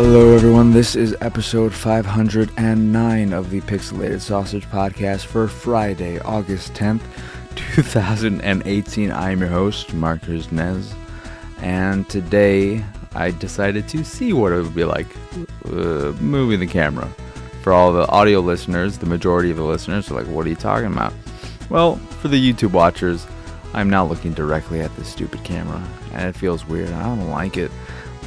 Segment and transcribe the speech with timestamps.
[0.00, 0.70] Hello, everyone.
[0.70, 7.00] This is episode 509 of the Pixelated Sausage Podcast for Friday, August 10th,
[7.56, 9.10] 2018.
[9.10, 10.94] I'm your host, Marcus Nez,
[11.62, 12.84] and today
[13.16, 15.08] I decided to see what it would be like
[15.64, 17.08] uh, moving the camera.
[17.64, 20.54] For all the audio listeners, the majority of the listeners are like, What are you
[20.54, 21.12] talking about?
[21.70, 23.26] Well, for the YouTube watchers,
[23.74, 26.90] I'm now looking directly at this stupid camera, and it feels weird.
[26.90, 27.72] I don't like it,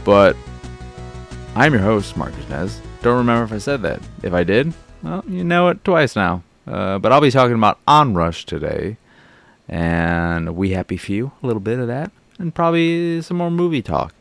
[0.03, 0.35] but
[1.53, 2.79] I'm your host, Marcus Nez.
[3.01, 3.99] Don't remember if I said that.
[4.23, 4.73] If I did,
[5.03, 6.43] well, you know it twice now.
[6.65, 8.95] Uh, but I'll be talking about Onrush today,
[9.67, 12.09] and We Happy Few, a little bit of that,
[12.39, 14.13] and probably some more movie talk.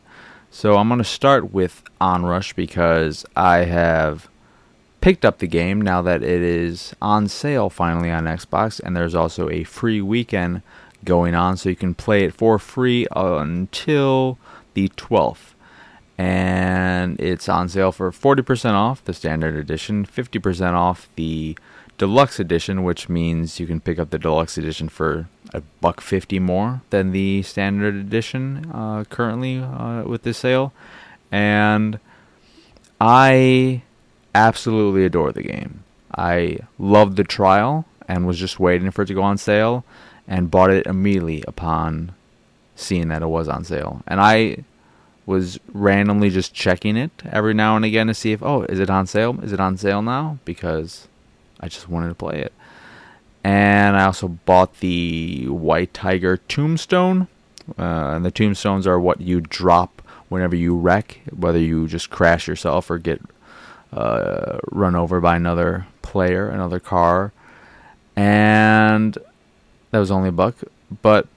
[0.49, 4.27] So I'm going to start with Onrush because I have
[4.99, 9.15] picked up the game now that it is on sale finally on Xbox, and there's
[9.15, 10.63] also a free weekend
[11.05, 14.37] going on, so you can play it for free until
[14.73, 15.50] the 12th
[16.21, 21.57] and it's on sale for 40% off the standard edition, 50% off the
[21.97, 26.37] deluxe edition, which means you can pick up the deluxe edition for a buck 50
[26.37, 30.71] more than the standard edition uh, currently uh, with this sale.
[31.31, 31.99] And
[32.99, 33.81] I
[34.35, 35.83] absolutely adore the game.
[36.15, 39.83] I loved the trial and was just waiting for it to go on sale
[40.27, 42.11] and bought it immediately upon
[42.75, 44.03] seeing that it was on sale.
[44.05, 44.65] And I
[45.31, 48.89] was randomly just checking it every now and again to see if oh is it
[48.89, 49.39] on sale?
[49.41, 50.37] Is it on sale now?
[50.43, 51.07] Because
[51.61, 52.53] i just wanted to play it.
[53.43, 57.27] And i also bought the white tiger tombstone.
[57.79, 62.47] Uh, and the tombstones are what you drop whenever you wreck whether you just crash
[62.47, 63.21] yourself or get
[63.93, 67.31] uh, run over by another player another car.
[68.17, 69.17] And
[69.91, 70.55] that was only a buck.
[71.01, 71.27] But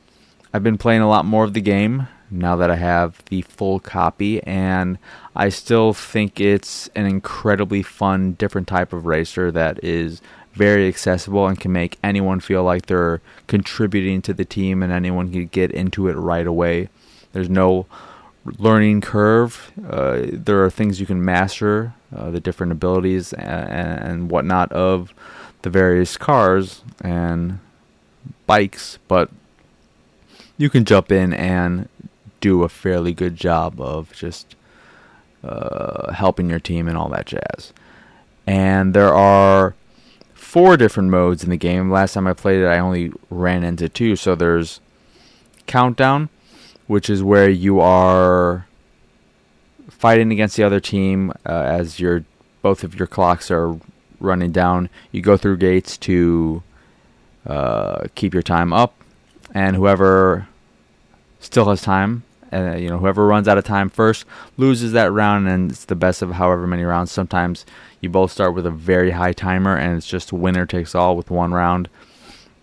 [0.52, 3.80] i've been playing a lot more of the game now that I have the full
[3.80, 4.98] copy, and
[5.34, 10.20] I still think it's an incredibly fun, different type of racer that is
[10.52, 15.32] very accessible and can make anyone feel like they're contributing to the team and anyone
[15.32, 16.88] can get into it right away.
[17.32, 17.86] There's no
[18.58, 19.72] learning curve.
[19.88, 25.12] Uh, there are things you can master, uh, the different abilities and, and whatnot of
[25.62, 27.58] the various cars and
[28.46, 29.30] bikes, but
[30.56, 31.88] you can jump in and
[32.44, 34.54] do a fairly good job of just
[35.42, 37.72] uh, helping your team and all that jazz.
[38.46, 39.74] And there are
[40.34, 41.90] four different modes in the game.
[41.90, 44.14] Last time I played it, I only ran into two.
[44.14, 44.80] So there's
[45.66, 46.28] Countdown,
[46.86, 48.66] which is where you are
[49.88, 52.26] fighting against the other team uh, as your
[52.60, 53.80] both of your clocks are
[54.20, 54.90] running down.
[55.12, 56.62] You go through gates to
[57.46, 58.92] uh, keep your time up,
[59.54, 60.46] and whoever
[61.40, 62.22] still has time
[62.54, 64.24] uh, you know, whoever runs out of time first
[64.56, 67.10] loses that round, and it's the best of however many rounds.
[67.10, 67.66] Sometimes
[68.00, 71.30] you both start with a very high timer, and it's just winner takes all with
[71.30, 71.88] one round.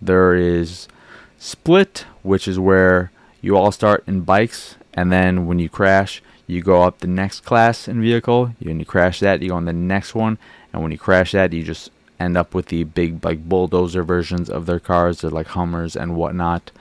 [0.02, 0.88] There is
[1.38, 6.62] split, which is where you all start in bikes, and then when you crash, you
[6.62, 8.54] go up the next class in vehicle.
[8.60, 10.38] When you crash that, you go on the next one,
[10.72, 14.50] and when you crash that, you just end up with the big like bulldozer versions
[14.50, 15.22] of their cars.
[15.22, 16.72] They're like Hummers and whatnot,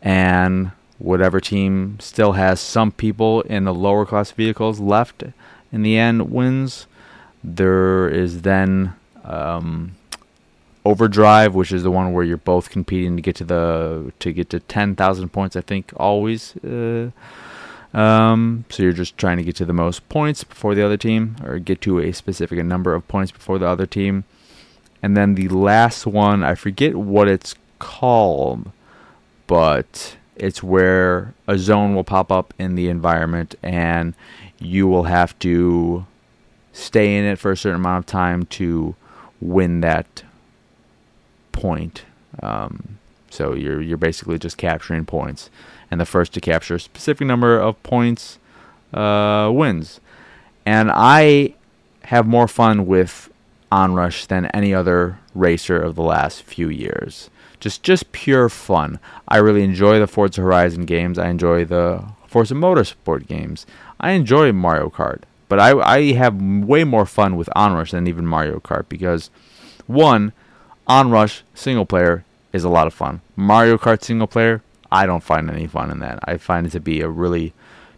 [0.00, 5.24] and whatever team still has some people in the lower class vehicles left
[5.72, 6.86] in the end wins.
[7.42, 9.96] There is then um,
[10.84, 14.48] overdrive, which is the one where you're both competing to get to the to get
[14.50, 15.56] to ten thousand points.
[15.56, 16.56] I think always.
[16.58, 17.10] Uh,
[17.94, 21.36] um, so you're just trying to get to the most points before the other team,
[21.44, 24.24] or get to a specific number of points before the other team.
[25.02, 28.70] And then the last one, I forget what it's called,
[29.46, 34.12] but it's where a zone will pop up in the environment and
[34.58, 36.04] you will have to
[36.72, 38.96] stay in it for a certain amount of time to
[39.40, 40.24] win that
[41.52, 42.02] point.
[42.42, 42.98] Um,
[43.30, 45.48] so you're you're basically just capturing points,
[45.90, 48.40] and the first to capture a specific number of points
[48.92, 50.00] uh, wins.
[50.66, 51.54] And I
[52.04, 53.30] have more fun with
[53.70, 57.30] Onrush than any other racer of the last few years
[57.62, 58.98] just just pure fun.
[59.28, 61.16] I really enjoy the Forza Horizon games.
[61.16, 63.66] I enjoy the Forza Motorsport games.
[64.00, 68.26] I enjoy Mario Kart, but I I have way more fun with Onrush than even
[68.26, 69.30] Mario Kart because
[69.86, 70.32] one,
[70.88, 73.20] Onrush single player is a lot of fun.
[73.36, 74.60] Mario Kart single player,
[74.90, 76.18] I don't find any fun in that.
[76.24, 77.52] I find it to be a really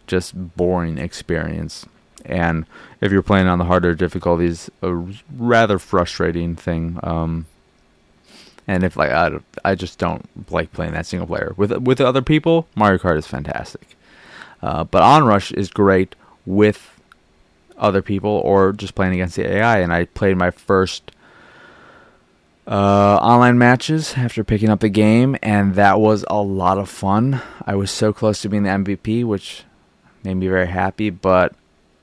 [0.06, 1.86] just boring experience.
[2.26, 2.66] And
[3.00, 4.94] if you're playing on the harder difficulties, a
[5.34, 7.00] rather frustrating thing.
[7.02, 7.46] Um,
[8.66, 12.22] and if like I, I just don't like playing that single player with with other
[12.22, 13.96] people, Mario Kart is fantastic.
[14.62, 16.14] Uh, but Onrush is great
[16.46, 16.98] with
[17.76, 19.80] other people or just playing against the AI.
[19.80, 21.10] And I played my first
[22.66, 27.42] uh, online matches after picking up the game, and that was a lot of fun.
[27.66, 29.64] I was so close to being the MVP, which
[30.22, 31.54] made me very happy, but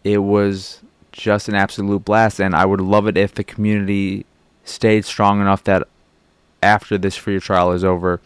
[0.04, 0.81] it was
[1.12, 4.25] just an absolute blast, and I would love it if the community
[4.63, 5.88] stayed strong enough that
[6.62, 8.22] after this free trial is over,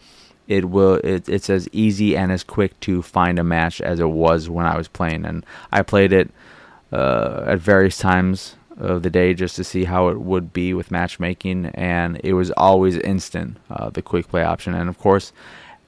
[0.48, 4.08] it will it, it's as easy and as quick to find a match as it
[4.08, 6.30] was when I was playing, and I played it
[6.92, 10.90] uh, at various times of the day just to see how it would be with
[10.90, 14.74] matchmaking, and it was always instant, uh, the quick play option.
[14.74, 15.32] And of course,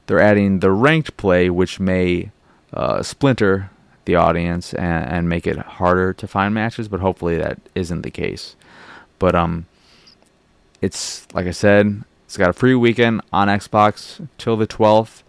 [0.07, 2.31] they're adding the ranked play, which may
[2.73, 3.71] uh, splinter
[4.07, 8.11] the audience and, and, make it harder to find matches, but hopefully that isn't the
[8.11, 8.57] case.
[9.19, 9.67] But um,
[10.81, 15.23] it's like I said, it's got a free weekend on Xbox till the 12th,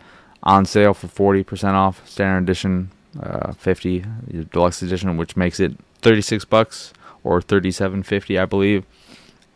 [0.43, 4.03] on sale for 40% off, standard edition, uh, 50,
[4.51, 6.91] deluxe edition, which makes it 36 bucks
[7.23, 8.83] or 37.50 I believe.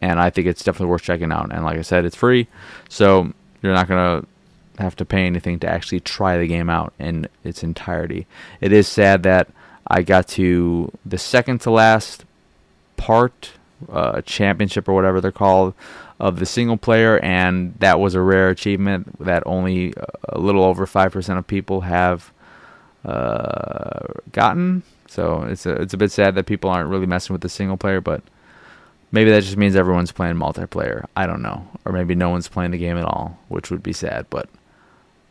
[0.02, 1.52] And I think it's definitely worth checking out.
[1.52, 2.48] And like I said it's free
[2.88, 4.26] so you're not to
[4.82, 8.26] have to pay anything to actually try the game out in its entirety.
[8.62, 9.50] It is sad that
[9.86, 12.24] I got to the second to last
[12.96, 13.52] part
[13.92, 15.74] uh, championship or whatever they're called
[16.24, 19.94] of the single player and that was a rare achievement that only
[20.30, 22.32] a little over 5% of people have
[23.06, 24.00] uh,
[24.32, 24.84] gotten
[25.14, 27.78] so it's a, it's a bit sad that people aren't really messing with the single
[27.78, 28.24] player, but
[29.12, 31.06] maybe that just means everyone's playing multiplayer.
[31.16, 31.68] I don't know.
[31.86, 34.50] Or maybe no one's playing the game at all, which would be sad, but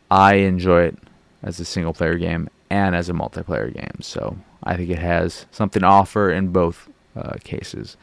[0.09, 0.97] I enjoy it
[1.41, 3.97] as a single player game and as a multiplayer game.
[3.99, 6.87] So I think it has something to offer in both
[7.17, 7.97] uh, cases.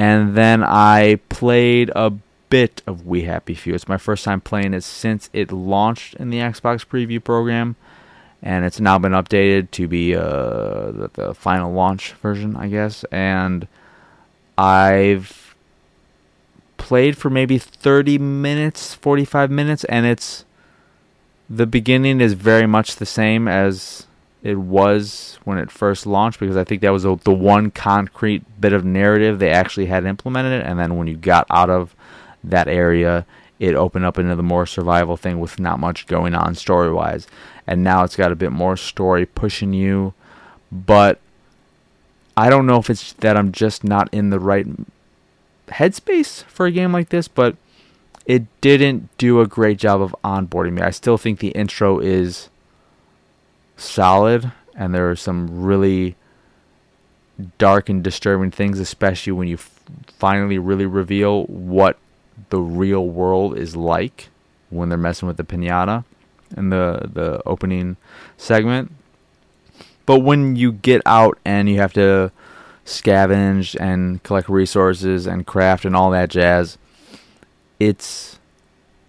[0.00, 2.10] And then I played a
[2.48, 3.74] bit of We Happy Few.
[3.74, 7.76] It's my first time playing it since it launched in the Xbox preview program
[8.42, 13.04] and it's now been updated to be uh, the, the, final launch version, I guess.
[13.12, 13.68] And
[14.56, 15.54] I've
[16.78, 20.46] played for maybe 30 minutes, 45 minutes, and it's
[21.50, 24.06] the beginning is very much the same as
[24.42, 28.72] it was when it first launched because I think that was the one concrete bit
[28.72, 31.94] of narrative they actually had implemented it, and then when you got out of
[32.42, 33.26] that area,
[33.58, 37.26] it opened up into the more survival thing with not much going on story wise.
[37.66, 40.14] And now it's got a bit more story pushing you.
[40.72, 41.20] But
[42.36, 44.66] I don't know if it's that I'm just not in the right
[45.68, 47.56] headspace for a game like this, but
[48.24, 50.82] it didn't do a great job of onboarding me.
[50.82, 52.48] I still think the intro is
[53.80, 56.16] solid, and there are some really
[57.58, 59.80] dark and disturbing things, especially when you f-
[60.18, 61.98] finally really reveal what
[62.50, 64.28] the real world is like
[64.70, 66.04] when they're messing with the pinata
[66.56, 67.96] in the the opening
[68.36, 68.92] segment.
[70.06, 72.32] But when you get out and you have to
[72.84, 76.78] scavenge and collect resources and craft and all that jazz,
[77.78, 78.38] it's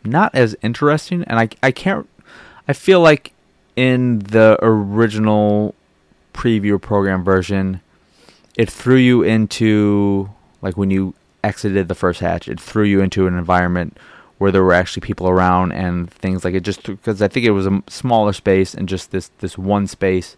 [0.03, 1.23] not as interesting.
[1.25, 2.07] And I I can't.
[2.67, 3.33] I feel like
[3.75, 5.75] in the original
[6.33, 7.81] preview program version,
[8.55, 10.29] it threw you into
[10.61, 11.13] like when you
[11.43, 13.97] exited the first hatch, it threw you into an environment
[14.37, 16.61] where there were actually people around and things like it.
[16.61, 20.35] Just because I think it was a smaller space and just this this one space,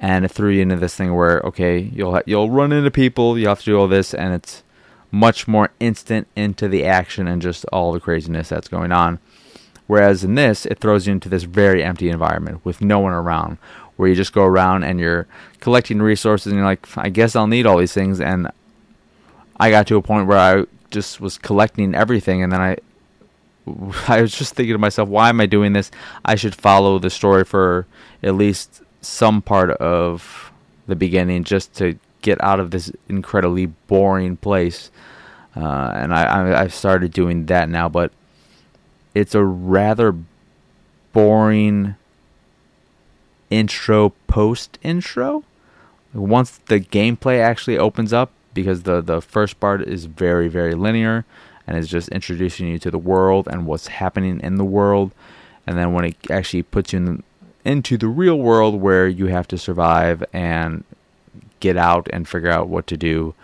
[0.00, 3.48] and it threw you into this thing where okay, you'll you'll run into people, you
[3.48, 4.62] have to do all this, and it's
[5.10, 9.18] much more instant into the action and just all the craziness that's going on.
[9.86, 13.58] Whereas in this, it throws you into this very empty environment with no one around,
[13.96, 15.26] where you just go around and you're
[15.60, 18.50] collecting resources and you're like, I guess I'll need all these things, and
[19.58, 22.76] I got to a point where I just was collecting everything, and then I
[24.08, 25.90] I was just thinking to myself, why am I doing this?
[26.24, 27.86] I should follow the story for
[28.22, 30.52] at least some part of
[30.86, 34.90] the beginning just to get out of this incredibly boring place.
[35.54, 38.12] Uh, and I, I I've started doing that now, but
[39.14, 40.14] it's a rather
[41.12, 41.96] boring
[43.50, 45.44] intro post intro.
[46.14, 51.24] Once the gameplay actually opens up, because the the first part is very very linear
[51.66, 55.12] and is just introducing you to the world and what's happening in the world
[55.66, 57.22] and then when it actually puts you in
[57.64, 60.84] into the real world where you have to survive and
[61.60, 63.34] get out and figure out what to do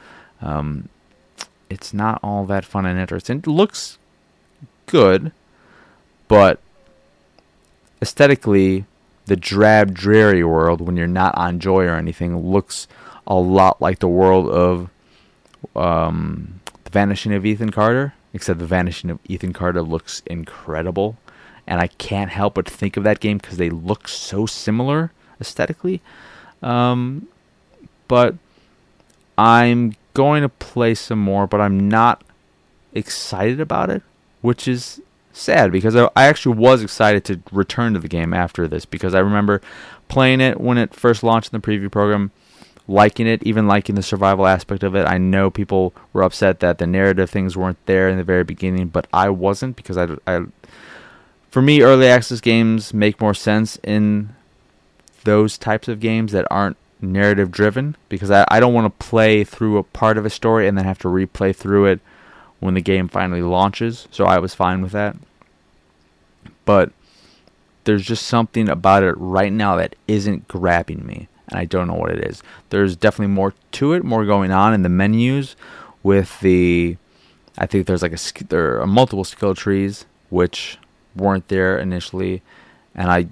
[0.43, 0.89] um,
[1.71, 3.99] it's not all that fun and interesting it looks
[4.87, 5.31] good
[6.29, 6.61] but
[8.01, 8.85] aesthetically
[9.27, 12.87] the drab dreary world when you're not on joy or anything looks
[13.27, 14.89] a lot like the world of
[15.77, 21.19] um, The Vanishing of Ethan Carter, except The Vanishing of Ethan Carter looks incredible.
[21.67, 26.01] And I can't help but think of that game because they look so similar aesthetically.
[26.63, 27.29] Um,
[28.09, 28.35] but
[29.37, 32.25] I'm going to play some more, but I'm not
[32.95, 34.03] excited about it,
[34.41, 38.85] which is sad because I, actually was excited to return to the game after this
[38.85, 39.61] because I remember
[40.09, 42.31] playing it when it first launched in the preview program,
[42.87, 45.07] liking it, even liking the survival aspect of it.
[45.07, 48.89] I know people were upset that the narrative things weren't there in the very beginning,
[48.89, 50.47] but I wasn't because I, I
[51.51, 54.35] for me, early access games make more sense in
[55.25, 59.45] those types of games that aren't narrative driven because I, I don't want to play
[59.45, 62.01] through a part of a story and then have to replay through it
[62.61, 64.09] when the game finally launches.
[64.11, 65.17] So I was fine with that.
[66.65, 66.93] But
[67.85, 71.95] there's just something about it right now that isn't grabbing me, and I don't know
[71.95, 72.43] what it is.
[72.71, 75.57] There's definitely more to it, more going on in the menus
[76.03, 76.97] with the.
[77.57, 80.79] I think there's like a there are multiple skill trees which
[81.17, 82.43] weren't there initially,
[82.95, 83.29] and I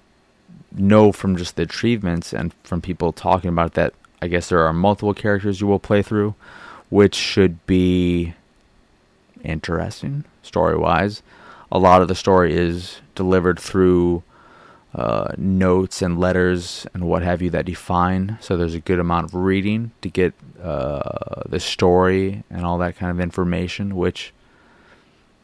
[0.73, 3.92] know from just the achievements and from people talking about that.
[4.23, 6.35] I guess there are multiple characters you will play through,
[6.88, 8.33] which should be
[9.45, 11.23] interesting story wise.
[11.71, 14.23] A lot of the story is delivered through
[14.95, 18.38] uh, notes and letters and what have you that define.
[18.40, 22.97] So there's a good amount of reading to get uh, the story and all that
[22.97, 24.33] kind of information, which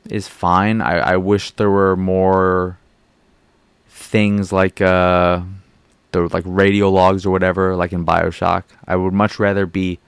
[0.08, 0.80] is fine.
[0.80, 2.78] I, I wish there were more
[3.88, 5.42] things like uh,
[6.12, 8.64] the like radio logs or whatever, like in Bioshock.
[8.86, 9.98] I would much rather be.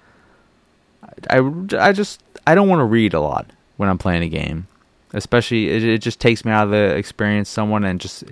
[1.29, 1.41] I,
[1.79, 4.67] I just I don't want to read a lot when I'm playing a game.
[5.13, 7.49] Especially, it, it just takes me out of the experience.
[7.49, 8.25] Someone and just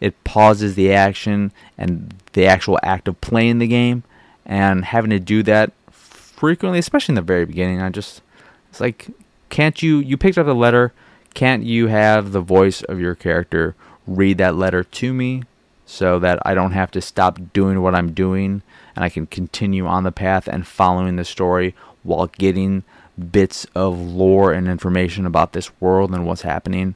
[0.00, 4.02] it pauses the action and the actual act of playing the game,
[4.44, 7.80] and having to do that frequently, especially in the very beginning.
[7.80, 8.20] I just
[8.68, 9.08] it's like,
[9.48, 9.98] can't you?
[9.98, 10.92] You picked up the letter.
[11.32, 13.74] Can't you have the voice of your character
[14.06, 15.42] read that letter to me
[15.84, 18.62] so that I don't have to stop doing what I'm doing
[18.94, 22.84] and I can continue on the path and following the story while getting
[23.16, 26.94] bits of lore and information about this world and what's happening.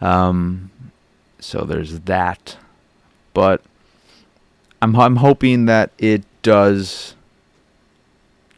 [0.00, 0.70] Um,
[1.38, 2.56] so there's that.
[3.32, 3.62] But
[4.82, 7.14] I'm I'm hoping that it does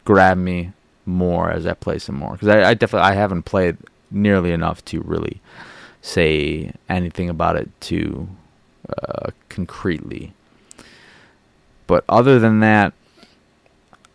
[0.04, 0.72] grab me
[1.04, 3.76] more as I play some more because I, I definitely I haven't played
[4.10, 5.40] nearly enough to really
[6.00, 8.28] say anything about it too
[8.88, 10.32] uh, concretely.
[11.86, 12.92] But other than that,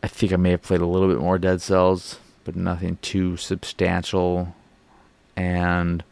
[0.01, 3.37] I think I may have played a little bit more Dead Cells but nothing too
[3.37, 4.55] substantial.
[5.35, 6.03] And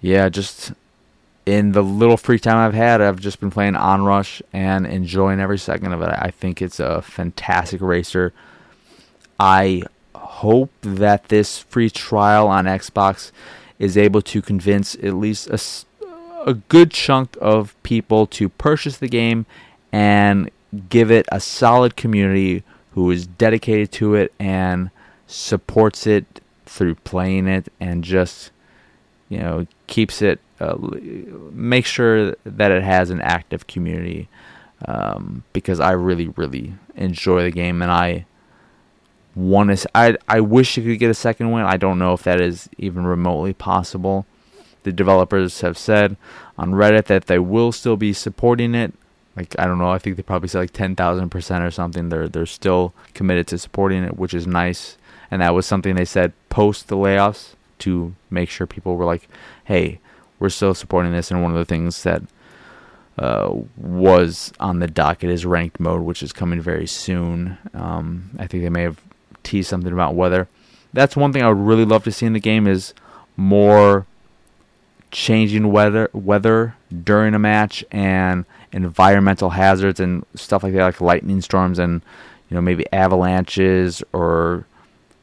[0.00, 0.72] yeah, just
[1.46, 5.58] in the little free time I've had, I've just been playing Onrush and enjoying every
[5.58, 6.10] second of it.
[6.10, 8.32] I think it's a fantastic racer.
[9.40, 9.82] I
[10.14, 13.32] hope that this free trial on Xbox
[13.78, 15.58] is able to convince at least a,
[16.44, 19.46] a good chunk of people to purchase the game
[19.92, 20.50] and
[20.90, 24.90] give it a solid community who is dedicated to it and
[25.28, 28.50] supports it through playing it and just
[29.28, 30.76] you know keeps it uh,
[31.52, 34.28] make sure that it has an active community
[34.86, 38.26] um, because I really really enjoy the game and I
[39.34, 42.22] want to I I wish you could get a second one I don't know if
[42.22, 44.26] that is even remotely possible.
[44.84, 46.16] The developers have said
[46.56, 48.94] on Reddit that they will still be supporting it.
[49.36, 52.08] Like I don't know I think they probably said like 10,000% or something.
[52.08, 54.96] They're they're still committed to supporting it which is nice
[55.30, 59.28] and that was something they said post the layoffs to make sure people were like,
[59.64, 60.00] "Hey,
[60.38, 62.22] we're still supporting this." And one of the things that
[63.18, 67.58] uh, was on the docket is ranked mode, which is coming very soon.
[67.74, 69.00] Um, I think they may have
[69.42, 70.48] teased something about weather.
[70.92, 72.94] That's one thing I would really love to see in the game is
[73.36, 74.06] more
[75.10, 81.40] changing weather weather during a match and environmental hazards and stuff like that, like lightning
[81.40, 82.02] storms and
[82.48, 84.64] you know maybe avalanches or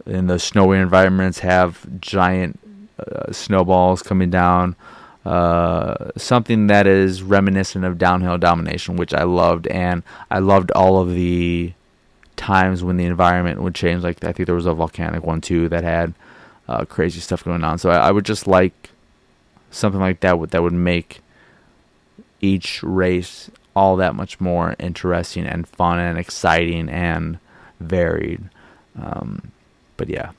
[0.06, 2.60] in the snowy environments have giant
[3.00, 4.76] uh, snowballs coming down.
[5.26, 11.02] Uh, something that is reminiscent of downhill domination, which I loved, and I loved all
[11.02, 11.74] of the
[12.36, 14.04] times when the environment would change.
[14.04, 16.14] Like I think there was a volcanic one too that had
[16.68, 17.80] uh, crazy stuff going on.
[17.80, 18.92] So I, I, would just like
[19.72, 21.22] something like that would that would make
[22.42, 27.40] each race all that much more interesting and fun and exciting and
[27.80, 28.50] varied.
[29.00, 29.52] Um,
[29.98, 30.32] but yeah,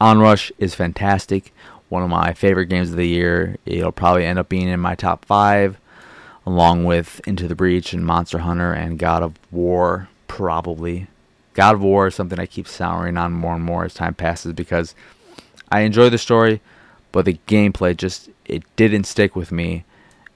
[0.00, 1.52] Onrush is fantastic.
[1.88, 3.56] One of my favorite games of the year.
[3.64, 5.78] It'll probably end up being in my top five,
[6.44, 11.06] along with Into the Breach and Monster Hunter and God of War, probably.
[11.54, 14.52] God of War is something I keep souring on more and more as time passes
[14.52, 14.94] because
[15.70, 16.60] I enjoy the story,
[17.12, 19.84] but the gameplay just it didn't stick with me,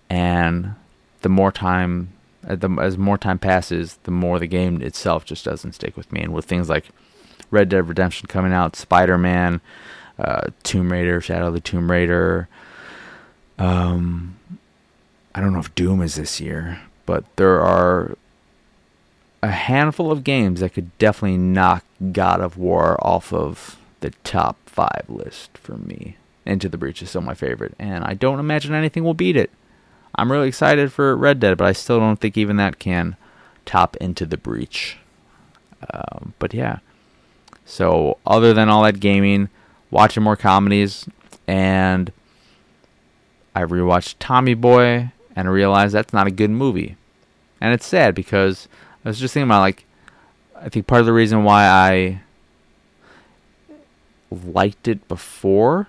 [0.08, 0.74] and
[1.22, 2.12] the more time
[2.48, 6.22] uh, as more time passes, the more the game itself just doesn't stick with me.
[6.22, 6.86] And with things like
[7.50, 9.60] Red Dead Redemption coming out, Spider Man,
[10.18, 12.48] uh, Tomb Raider, Shadow of the Tomb Raider.
[13.58, 14.36] Um,
[15.34, 18.16] I don't know if Doom is this year, but there are
[19.42, 24.56] a handful of games that could definitely knock God of War off of the top
[24.66, 26.16] five list for me.
[26.46, 29.50] Into the Breach is still my favorite, and I don't imagine anything will beat it.
[30.14, 33.16] I'm really excited for Red Dead, but I still don't think even that can
[33.66, 34.96] top Into the Breach.
[35.92, 36.78] Um, but yeah.
[37.64, 39.48] So, other than all that gaming,
[39.90, 41.08] watching more comedies,
[41.46, 42.12] and
[43.54, 46.96] I rewatched Tommy Boy, and I realized that's not a good movie.
[47.60, 48.68] And it's sad because
[49.04, 49.84] I was just thinking about, like,
[50.56, 52.20] I think part of the reason why I
[54.30, 55.88] liked it before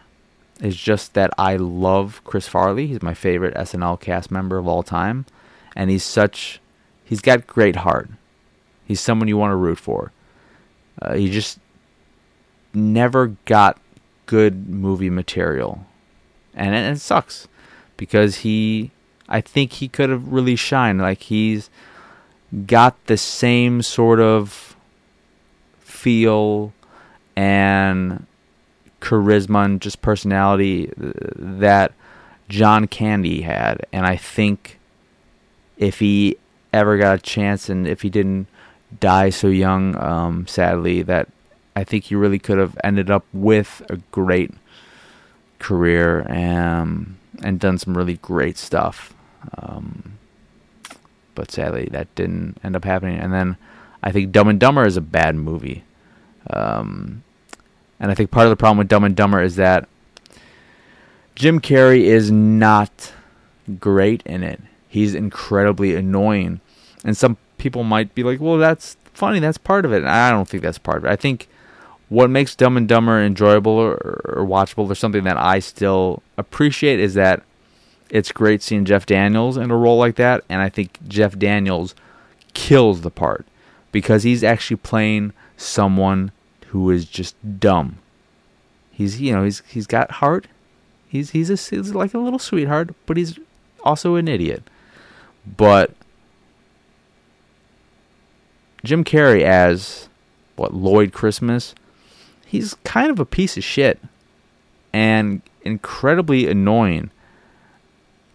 [0.61, 2.87] is just that I love Chris Farley.
[2.87, 5.25] He's my favorite SNL cast member of all time,
[5.75, 6.59] and he's such
[7.03, 8.09] he's got great heart.
[8.85, 10.11] He's someone you want to root for.
[11.01, 11.59] Uh, he just
[12.73, 13.79] never got
[14.25, 15.85] good movie material,
[16.53, 17.47] and it, it sucks
[17.97, 18.91] because he
[19.31, 20.99] I think he could have really shined.
[20.99, 21.69] Like he's
[22.65, 24.75] got the same sort of
[25.79, 26.73] feel
[27.35, 28.25] and
[28.99, 31.93] charisma and just personality that
[32.49, 33.85] John Candy had.
[33.93, 34.79] And I think
[35.77, 36.35] if he
[36.73, 38.47] ever got a chance and if he didn't
[38.99, 41.29] die so young, um, sadly, that
[41.75, 44.51] I think he really could have ended up with a great
[45.59, 49.13] career and, and done some really great stuff.
[49.57, 50.17] Um,
[51.35, 53.17] but sadly, that didn't end up happening.
[53.19, 53.57] And then
[54.03, 55.83] I think Dumb and Dumber is a bad movie.
[56.49, 57.23] Um,
[57.99, 59.87] and I think part of the problem with Dumb and Dumber is that
[61.35, 63.13] Jim Carrey is not
[63.79, 64.59] great in it.
[64.87, 66.59] He's incredibly annoying.
[67.03, 69.39] And some people might be like, well, that's funny.
[69.39, 69.97] That's part of it.
[69.97, 71.11] And I don't think that's part of it.
[71.11, 71.47] I think
[72.09, 73.93] what makes Dumb and Dumber enjoyable or,
[74.25, 77.43] or watchable or something that I still appreciate is that
[78.09, 80.43] it's great seeing Jeff Daniels in a role like that.
[80.49, 81.93] And I think Jeff Daniels
[82.53, 83.45] kills the part
[83.91, 86.31] because he's actually playing someone
[86.69, 87.99] who is just dumb.
[88.91, 90.47] He's you know he's he's got heart.
[91.07, 93.37] He's he's a he's like a little sweetheart, but he's
[93.83, 94.63] also an idiot.
[95.45, 95.91] But
[98.83, 100.09] Jim Carrey as
[100.55, 101.75] what Lloyd Christmas,
[102.45, 103.99] he's kind of a piece of shit
[104.93, 107.11] and incredibly annoying.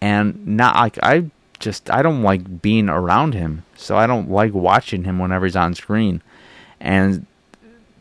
[0.01, 4.53] And not like I just I don't like being around him, so I don't like
[4.53, 6.23] watching him whenever he's on screen.
[6.81, 7.27] And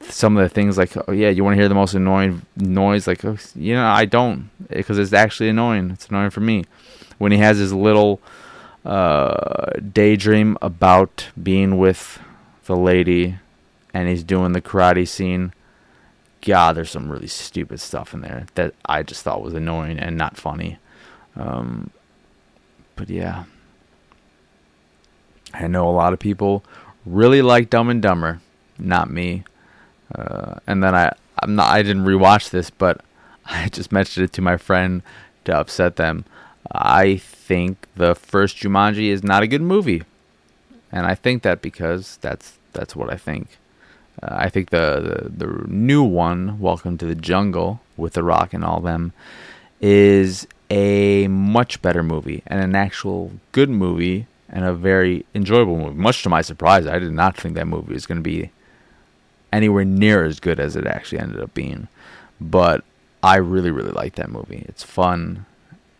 [0.02, 3.08] some of the things like oh yeah you want to hear the most annoying noise?
[3.08, 5.92] Like oh, you know i don't because it's actually annoying.
[5.92, 6.66] It's annoying for me.
[7.18, 8.20] When he has his little
[8.84, 12.20] uh, daydream about being with
[12.66, 13.38] the lady
[13.94, 15.54] and he's doing the karate scene.
[16.42, 20.18] God there's some really stupid stuff in there that i just thought was annoying and
[20.18, 20.78] not funny.
[21.36, 21.90] Um,
[22.96, 23.46] but yeah.
[25.54, 26.64] I know a lot of people
[27.06, 28.42] really like dumb and dumber
[28.78, 29.44] not me.
[30.14, 33.02] Uh, and then I I'm not I didn't rewatch this, but
[33.46, 35.02] I just mentioned it to my friend
[35.46, 36.26] to upset them.
[36.72, 40.04] I think the first Jumanji is not a good movie,
[40.96, 43.58] and I think that because that's that's what I think.
[44.24, 48.54] Uh, I think the, the the new one, Welcome to the Jungle, with The Rock
[48.54, 49.12] and all them,
[49.82, 55.96] is a much better movie and an actual good movie and a very enjoyable movie.
[55.96, 58.52] Much to my surprise, I did not think that movie was going to be
[59.52, 61.90] anywhere near as good as it actually ended up being.
[62.40, 62.86] But
[63.22, 64.66] I really, really like that movie.
[64.70, 65.46] It's fun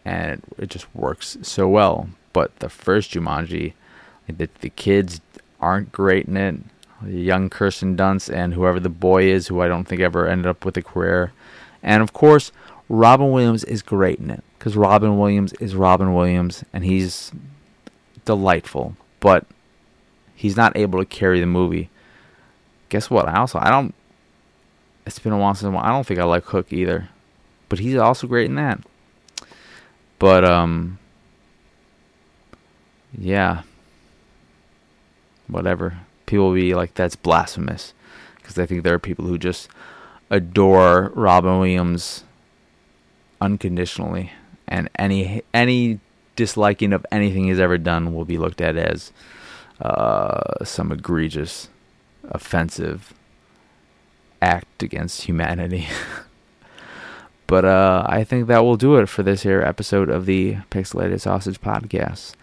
[0.06, 2.10] and it, it just works so well.
[2.32, 3.74] But the first Jumanji,
[4.28, 5.22] the, the kids
[5.60, 6.56] aren't great in it.
[7.06, 10.66] Young Kirsten Dunst and whoever the boy is, who I don't think ever ended up
[10.66, 11.34] with a career.
[11.84, 12.52] And of course,
[12.90, 17.32] Robin Williams is great in it because Robin Williams is Robin Williams and he's
[18.24, 18.96] delightful.
[19.20, 19.46] But
[20.36, 21.90] he's not able to carry the movie
[22.96, 23.28] guess what?
[23.28, 23.94] I also I don't.
[25.06, 27.10] It's been a while since I don't think I like Hook either,
[27.70, 28.80] but he's also great in that.
[30.18, 30.98] But um,
[33.18, 33.64] yeah,
[35.48, 36.00] whatever.
[36.26, 37.94] People will be like, that's blasphemous,
[38.38, 39.70] because I think there are people who just
[40.30, 42.24] adore Robin Williams
[43.40, 44.32] unconditionally,
[44.68, 46.00] and any any
[46.36, 49.12] disliking of anything he's ever done will be looked at as
[49.82, 51.70] uh, some egregious
[52.24, 53.14] offensive
[54.42, 55.88] act against humanity.
[57.48, 61.22] but uh, I think that will do it for this here episode of the Pixelated
[61.22, 62.34] Sausage Podcast.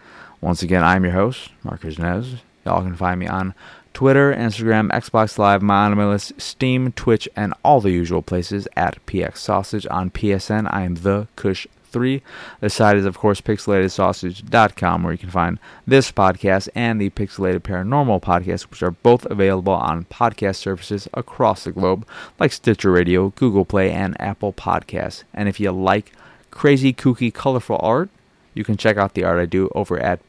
[0.41, 3.53] Once again, I'm your host, Marcus Nez, Y'all can find me on
[3.93, 9.05] Twitter, Instagram, Xbox Live, my anime list, Steam, Twitch, and all the usual places at
[9.05, 9.85] PX Sausage.
[9.91, 12.23] On PSN, I am the Kush 3.
[12.59, 17.59] The site is, of course, pixelatedsausage.com, where you can find this podcast and the Pixelated
[17.59, 22.07] Paranormal podcast, which are both available on podcast services across the globe,
[22.39, 25.23] like Stitcher Radio, Google Play, and Apple Podcasts.
[25.33, 26.11] And if you like
[26.49, 28.09] crazy, kooky, colorful art,
[28.55, 30.27] you can check out the art I do over at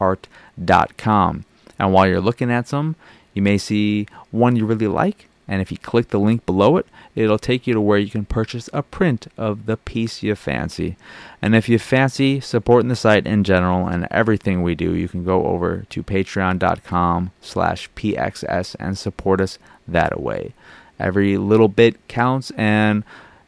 [0.00, 1.44] pxsart.com.
[1.78, 2.96] And while you're looking at some,
[3.32, 6.86] you may see one you really like, and if you click the link below it,
[7.14, 10.96] it'll take you to where you can purchase a print of the piece you fancy.
[11.42, 15.24] And if you fancy supporting the site in general and everything we do, you can
[15.24, 20.54] go over to patreon.com slash pxs and support us that way.
[20.98, 23.04] Every little bit counts and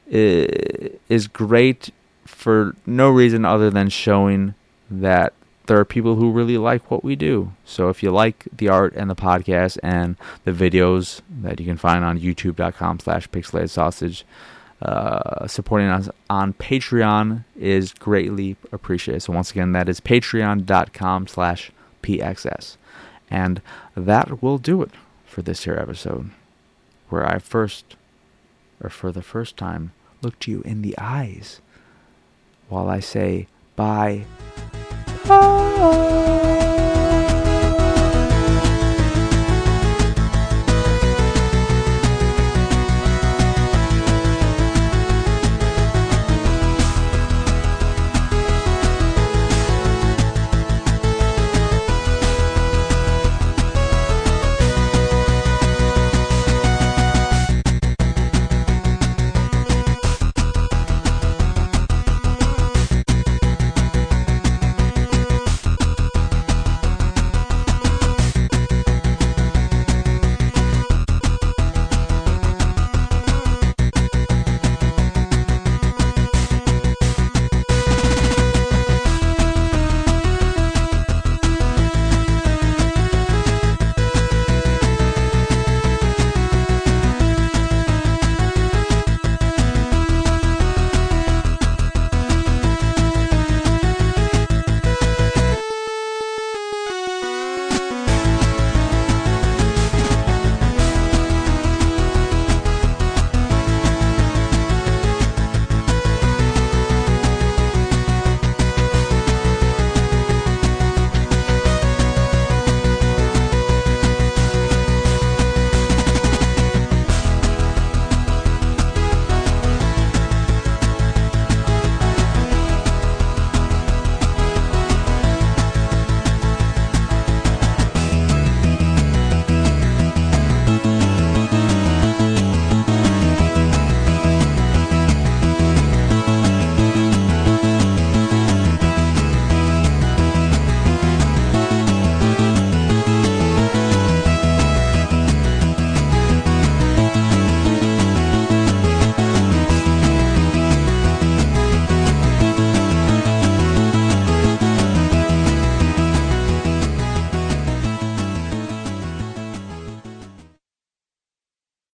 [0.09, 1.91] is great
[2.25, 4.55] for no reason other than showing
[4.91, 5.33] that
[5.67, 7.53] there are people who really like what we do.
[7.65, 11.77] So if you like the art and the podcast and the videos that you can
[11.77, 14.25] find on youtube.com slash pixelated sausage,
[14.83, 19.21] uh, supporting us on Patreon is greatly appreciated.
[19.21, 22.77] So once again, that is patreon.com slash pxs.
[23.31, 23.61] And
[23.97, 24.91] that will do it
[25.25, 26.31] for this here episode,
[27.09, 27.97] where I first,
[28.83, 31.61] or for the first time, looked you in the eyes
[32.69, 34.25] while I say bye.
[35.77, 36.46] Bye.